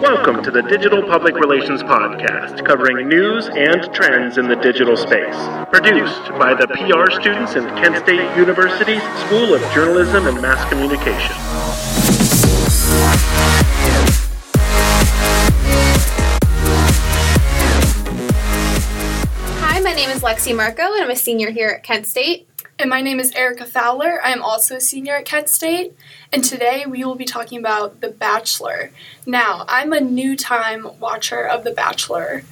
[0.00, 5.36] Welcome to the Digital Public Relations Podcast, covering news and trends in the digital space.
[5.68, 11.36] Produced by the PR students in Kent State University's School of Journalism and Mass Communication.
[19.60, 22.49] Hi, my name is Lexi Marco, and I'm a senior here at Kent State.
[22.80, 24.24] And my name is Erica Fowler.
[24.24, 25.92] I am also a senior at Kent State,
[26.32, 28.90] and today we will be talking about The Bachelor.
[29.26, 32.42] Now, I'm a new time watcher of The Bachelor.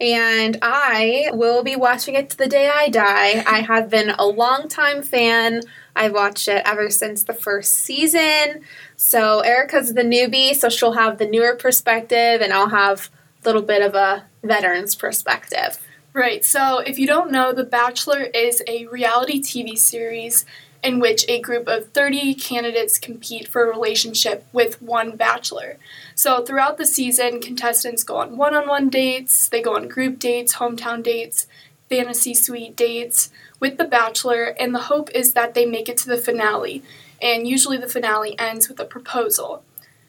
[0.00, 3.44] And I will be watching it to the day I die.
[3.46, 5.60] I have been a long time fan.
[5.94, 8.62] I've watched it ever since the first season.
[8.96, 13.10] So Erica's the newbie, so she'll have the newer perspective, and I'll have
[13.44, 15.78] a little bit of a veteran's perspective.
[16.16, 20.46] Right, so if you don't know, The Bachelor is a reality TV series
[20.82, 25.76] in which a group of 30 candidates compete for a relationship with one bachelor.
[26.14, 30.18] So throughout the season, contestants go on one on one dates, they go on group
[30.18, 31.48] dates, hometown dates,
[31.90, 33.28] fantasy suite dates
[33.60, 36.82] with the bachelor, and the hope is that they make it to the finale.
[37.20, 39.64] And usually the finale ends with a proposal.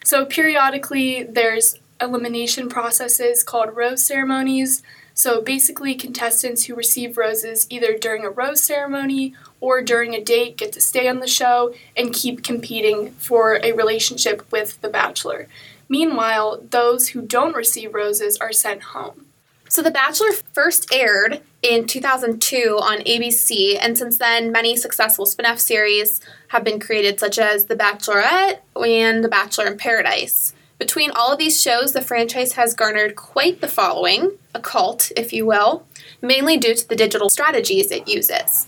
[0.06, 4.84] So periodically, there's elimination processes called rose ceremonies
[5.18, 10.58] so basically, contestants who receive roses either during a rose ceremony or during a date
[10.58, 15.48] get to stay on the show and keep competing for a relationship with The Bachelor.
[15.90, 19.26] Meanwhile, those who don't receive roses are sent home.
[19.68, 25.48] So, The Bachelor first aired in 2002 on ABC, and since then, many successful spin
[25.48, 30.54] off series have been created, such as The Bachelorette and The Bachelor in Paradise.
[30.78, 35.34] Between all of these shows, the franchise has garnered quite the following, a cult, if
[35.34, 35.86] you will,
[36.22, 38.68] mainly due to the digital strategies it uses.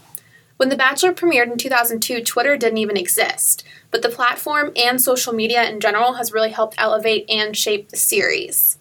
[0.57, 5.33] When The Bachelor premiered in 2002, Twitter didn't even exist, but the platform and social
[5.33, 8.77] media in general has really helped elevate and shape the series.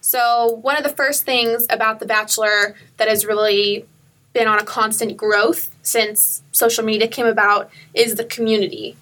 [0.00, 3.86] So, one of the first things about The Bachelor that has really
[4.32, 8.96] been on a constant growth since social media came about is the community.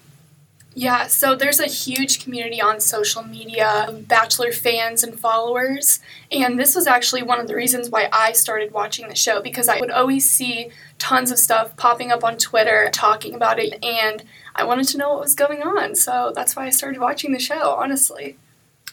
[0.75, 5.99] Yeah, so there's a huge community on social media, Bachelor fans and followers.
[6.31, 9.67] And this was actually one of the reasons why I started watching the show because
[9.67, 10.69] I would always see
[10.99, 13.83] tons of stuff popping up on Twitter talking about it.
[13.83, 14.23] And
[14.55, 15.95] I wanted to know what was going on.
[15.95, 18.37] So that's why I started watching the show, honestly.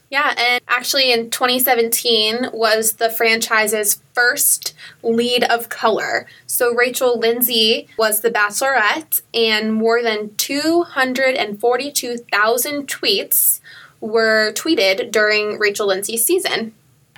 [0.09, 4.72] Yeah, and actually in 2017 was the franchise's first
[5.03, 6.27] lead of color.
[6.47, 13.61] So Rachel Lindsay was the Bachelorette, and more than 242,000 tweets
[14.00, 16.73] were tweeted during Rachel Lindsay's season.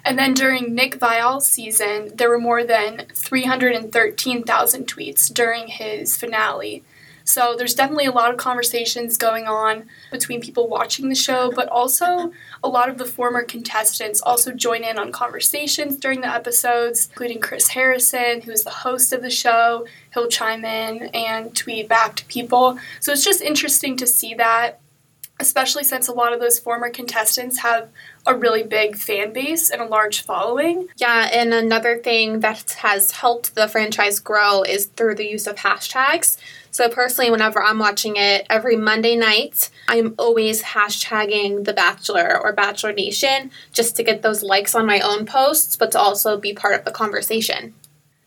[0.05, 6.82] And then during Nick Viall's season, there were more than 313,000 tweets during his finale.
[7.28, 11.69] So there's definitely a lot of conversations going on between people watching the show, but
[11.69, 12.33] also
[12.65, 17.38] a lot of the former contestants also join in on conversations during the episodes, including
[17.38, 19.87] Chris Harrison, who is the host of the show.
[20.15, 22.78] He'll chime in and tweet back to people.
[23.00, 24.81] So it's just interesting to see that
[25.41, 27.88] especially since a lot of those former contestants have
[28.26, 30.88] a really big fan base and a large following.
[30.97, 35.56] Yeah, and another thing that has helped the franchise grow is through the use of
[35.56, 36.37] hashtags.
[36.71, 42.53] So, personally, whenever I'm watching it every Monday night, I'm always hashtagging The Bachelor or
[42.53, 46.53] Bachelor Nation just to get those likes on my own posts, but to also be
[46.53, 47.75] part of the conversation.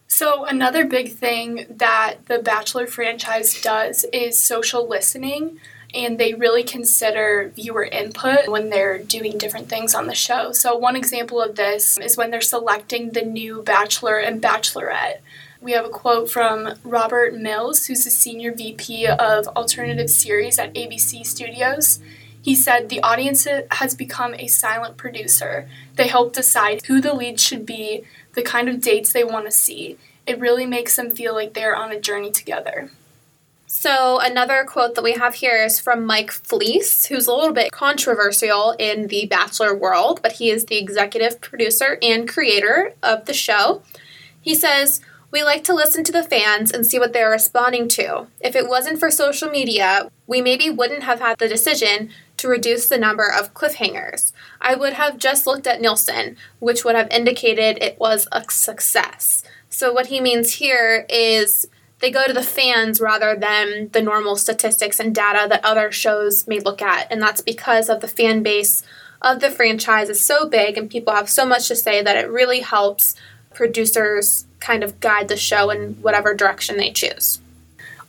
[0.08, 5.60] So, another big thing that the Bachelor franchise does is social listening
[5.94, 10.52] and they really consider viewer input when they're doing different things on the show.
[10.52, 15.20] So, one example of this is when they're selecting the new Bachelor and Bachelorette.
[15.60, 20.74] We have a quote from Robert Mills, who's the senior VP of Alternative Series at
[20.74, 22.00] ABC Studios.
[22.42, 25.70] He said, The audience has become a silent producer.
[25.96, 28.04] They help decide who the lead should be,
[28.34, 29.98] the kind of dates they want to see.
[30.26, 32.90] It really makes them feel like they're on a journey together.
[33.74, 37.72] So, another quote that we have here is from Mike Fleece, who's a little bit
[37.72, 43.34] controversial in the Bachelor world, but he is the executive producer and creator of the
[43.34, 43.82] show.
[44.42, 45.00] He says,
[45.32, 48.28] We like to listen to the fans and see what they're responding to.
[48.42, 52.90] If it wasn't for social media, we maybe wouldn't have had the decision to reduce
[52.90, 54.34] the number of cliffhangers.
[54.60, 59.46] I would have just looked at Nielsen, which would have indicated it was a success.
[59.70, 61.68] So, what he means here is
[62.02, 66.48] they go to the fans rather than the normal statistics and data that other shows
[66.48, 67.12] may look at.
[67.12, 68.84] And that's because of the fan base
[69.22, 72.28] of the franchise is so big and people have so much to say that it
[72.30, 73.16] really helps
[73.54, 77.40] producers kind of guide the show in whatever direction they choose.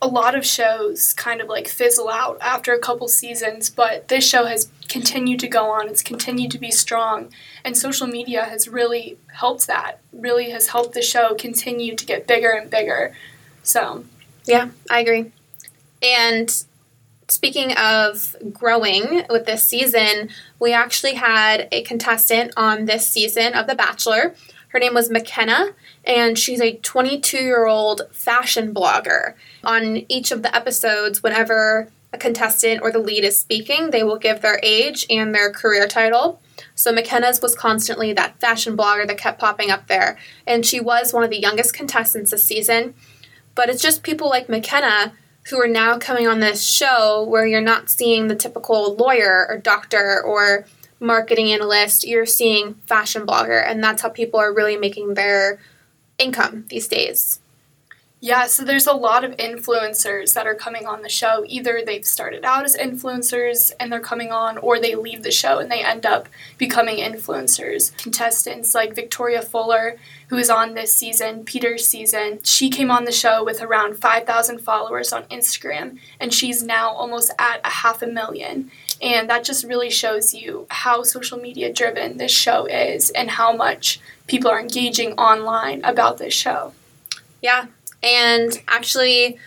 [0.02, 4.28] a lot of shows kind of like fizzle out after a couple seasons, but this
[4.28, 5.88] show has continued to go on.
[5.88, 7.30] It's continued to be strong,
[7.64, 10.00] and social media has really helped that.
[10.12, 13.14] Really has helped the show continue to get bigger and bigger.
[13.62, 14.04] So,
[14.44, 15.32] yeah, I agree.
[16.02, 16.64] And
[17.28, 20.28] speaking of growing with this season,
[20.58, 24.34] we actually had a contestant on this season of The Bachelor.
[24.68, 25.74] Her name was Mykenna,
[26.04, 29.34] and she's a 22 year old fashion blogger.
[29.64, 34.18] On each of the episodes, whenever a contestant or the lead is speaking, they will
[34.18, 36.40] give their age and their career title.
[36.74, 41.12] So Mykenna's was constantly that fashion blogger that kept popping up there, and she was
[41.12, 42.94] one of the youngest contestants this season.
[43.54, 45.12] But it's just people like Mykenna
[45.48, 49.58] who are now coming on this show where you're not seeing the typical lawyer or
[49.58, 50.66] doctor or
[51.00, 55.58] marketing analyst, you're seeing fashion blogger, and that's how people are really making their
[56.18, 57.40] income these days.
[58.24, 61.44] Yeah, so there's a lot of influencers that are coming on the show.
[61.48, 65.58] Either they've started out as influencers and they're coming on, or they leave the show
[65.58, 67.96] and they end up becoming influencers.
[67.96, 69.98] Contestants like Victoria Fuller,
[70.28, 74.60] who is on this season, Peter's season, she came on the show with around 5,000
[74.60, 78.70] followers on Instagram, and she's now almost at a half a million.
[79.00, 83.52] And that just really shows you how social media driven this show is and how
[83.52, 83.98] much
[84.28, 86.72] people are engaging online about this show.
[87.42, 87.66] Yeah,
[88.02, 89.38] and actually,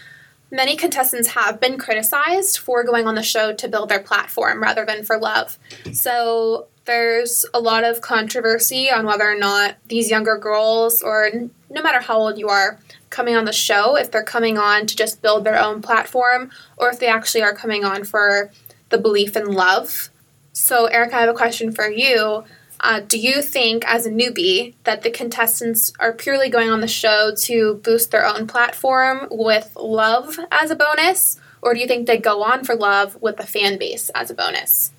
[0.51, 4.85] many contestants have been criticized for going on the show to build their platform rather
[4.85, 5.57] than for love.
[5.91, 11.29] So there's a lot of controversy on whether or not these younger girls, or
[11.69, 12.79] no matter how old you are,
[13.09, 16.89] coming on the show, if they're coming on to just build their own platform, or
[16.89, 18.51] if they actually are coming on for
[18.89, 20.09] the belief in love.
[20.53, 22.43] So, Erica, I have a question for you.
[22.85, 26.87] Uh, do you think, as a newbie, that the contestants are purely going on the
[26.87, 32.05] show to boost their own platform with love as a bonus, or do you think
[32.05, 34.91] they go on for love with the fan base as a bonus?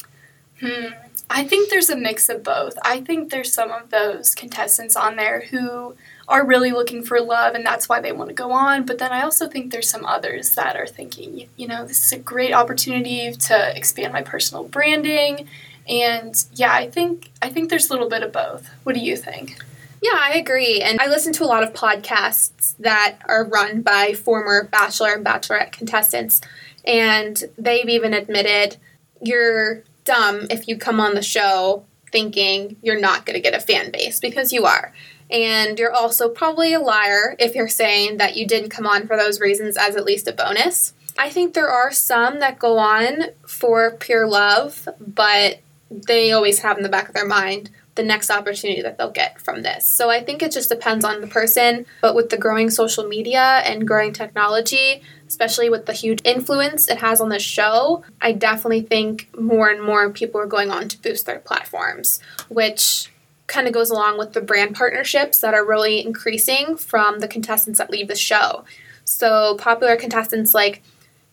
[0.58, 0.86] Hmm.
[1.30, 2.76] I think there's a mix of both.
[2.82, 5.94] I think there's some of those contestants on there who
[6.26, 8.84] are really looking for love and that's why they want to go on.
[8.84, 12.12] But then I also think there's some others that are thinking, you know, this is
[12.12, 15.48] a great opportunity to expand my personal branding
[15.88, 18.68] and yeah, I think I think there's a little bit of both.
[18.84, 19.58] What do you think?
[20.02, 20.82] Yeah, I agree.
[20.82, 25.24] And I listen to a lot of podcasts that are run by former Bachelor and
[25.24, 26.40] Bachelorette contestants.
[26.84, 28.76] And they've even admitted
[29.22, 33.60] you're dumb if you come on the show thinking you're not going to get a
[33.60, 34.92] fan base because you are.
[35.28, 39.16] And you're also probably a liar if you're saying that you didn't come on for
[39.16, 40.92] those reasons as at least a bonus.
[41.18, 45.60] I think there are some that go on for pure love, but
[45.90, 49.40] they always have in the back of their mind the next opportunity that they'll get
[49.40, 49.88] from this.
[49.88, 53.62] So I think it just depends on the person, but with the growing social media
[53.64, 58.82] and growing technology, especially with the huge influence it has on the show, I definitely
[58.82, 63.10] think more and more people are going on to boost their platforms, which
[63.46, 67.78] kind of goes along with the brand partnerships that are really increasing from the contestants
[67.78, 68.64] that leave the show.
[69.04, 70.82] So popular contestants like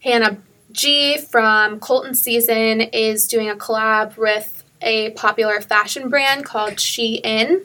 [0.01, 0.37] Hannah
[0.73, 7.63] G from Colton season is doing a collab with a popular fashion brand called Shein.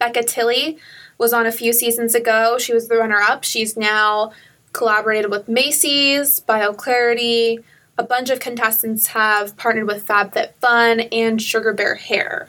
[0.00, 0.78] Becca Tilley
[1.18, 2.58] was on a few seasons ago.
[2.58, 3.44] She was the runner up.
[3.44, 4.32] She's now
[4.72, 7.62] collaborated with Macy's, BioClarity.
[7.96, 12.48] A bunch of contestants have partnered with FabFitFun and Sugar Bear Hair.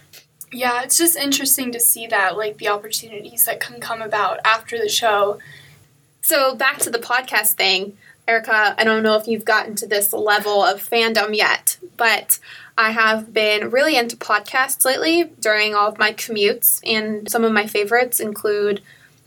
[0.52, 4.78] Yeah, it's just interesting to see that, like the opportunities that can come about after
[4.80, 5.38] the show.
[6.22, 7.98] So, back to the podcast thing.
[8.28, 12.40] Erica, I don't know if you've gotten to this level of fandom yet, but
[12.78, 17.52] I have been really into podcasts lately during all of my commutes, and some of
[17.52, 18.82] my favorites include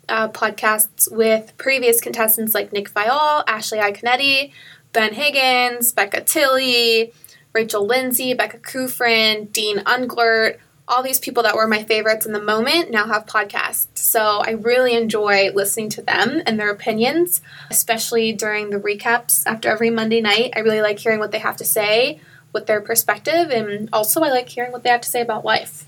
[0.09, 4.53] uh, podcasts with previous contestants like Nick Viall, Ashley Iaconetti,
[4.93, 7.13] Ben Higgins, Becca Tilley,
[7.53, 12.41] Rachel Lindsay, Becca Kufrin, Dean Unglert, all these people that were my favorites in the
[12.41, 13.89] moment now have podcasts.
[13.95, 19.69] So I really enjoy listening to them and their opinions, especially during the recaps after
[19.69, 20.55] every Monday night.
[20.57, 22.21] I really like hearing what they have to say
[22.53, 25.85] with their perspective, and also I like hearing what they have to say about life.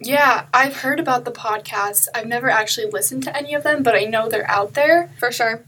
[0.00, 2.08] Yeah, I've heard about the podcasts.
[2.12, 5.10] I've never actually listened to any of them, but I know they're out there.
[5.20, 5.62] For sure.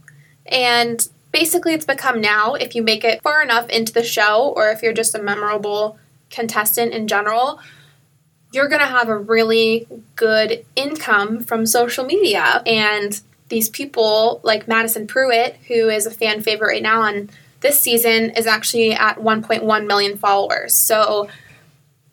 [0.47, 4.71] And basically, it's become now if you make it far enough into the show, or
[4.71, 5.99] if you're just a memorable
[6.31, 7.61] contestant in general,
[8.55, 12.63] you're going to have a really good income from social media.
[12.65, 17.31] And these people, like Madison Prewett, who is a fan favorite right now on
[17.61, 20.75] this season, is actually at 1.1 million followers.
[20.75, 21.29] So,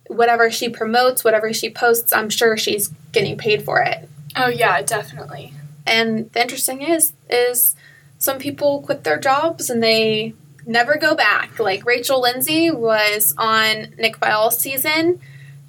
[0.07, 4.09] whatever she promotes, whatever she posts, I'm sure she's getting paid for it.
[4.35, 5.53] Oh, yeah, definitely.
[5.85, 7.75] And the interesting is, is
[8.17, 10.33] some people quit their jobs and they
[10.65, 11.59] never go back.
[11.59, 15.19] Like Rachel Lindsay was on Nick Viall's season.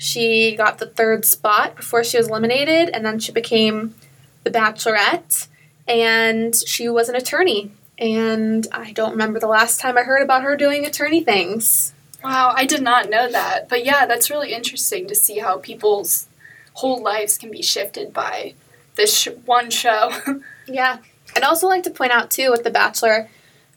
[0.03, 3.95] She got the third spot before she was eliminated, and then she became
[4.43, 5.47] the Bachelorette,
[5.87, 7.71] and she was an attorney.
[8.01, 11.95] And I don't remember the last time I heard about her doing attorney things.
[12.25, 13.69] Wow, I did not know that.
[13.69, 16.27] But yeah, that's really interesting to see how people's
[16.75, 18.55] whole lives can be shifted by
[18.97, 20.11] this sh- one show.
[20.67, 20.99] yeah.
[21.37, 23.29] I'd also like to point out, too, with The Bachelor,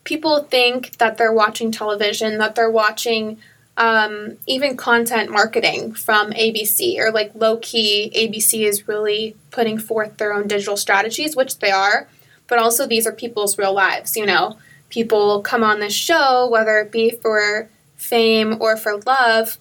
[0.04, 3.38] people think that they're watching television, that they're watching
[3.78, 10.18] um, even content marketing from ABC, or like low key, ABC is really putting forth
[10.18, 12.08] their own digital strategies, which they are,
[12.48, 14.16] but also these are people's real lives.
[14.16, 14.58] You know,
[14.90, 19.58] people come on this show, whether it be for fame or for love,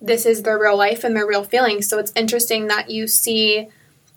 [0.00, 1.88] this is their real life and their real feelings.
[1.88, 3.68] So it's interesting that you see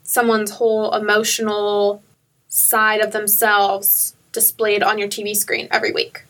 [0.04, 2.02] someone's whole emotional
[2.48, 6.26] side of themselves displayed on your TV screen every week.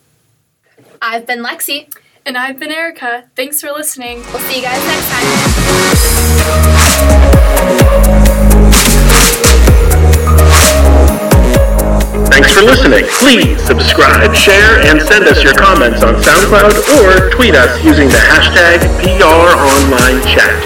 [1.02, 1.92] I've been Lexi.
[2.28, 3.30] And I've been Erica.
[3.36, 4.18] Thanks for listening.
[4.18, 5.26] We'll see you guys next time.
[12.32, 13.06] Thanks for listening.
[13.20, 18.18] Please subscribe, share, and send us your comments on SoundCloud or tweet us using the
[18.18, 18.80] hashtag
[19.20, 20.66] PROnlineChat.